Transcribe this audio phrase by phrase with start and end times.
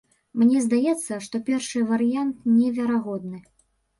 [0.43, 3.45] Мне здаецца, што першы варыянт неверагодны.